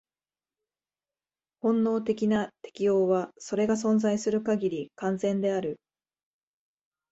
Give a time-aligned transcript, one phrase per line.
[1.59, 5.77] 本能的な適応は、それが存在する限り、完全である。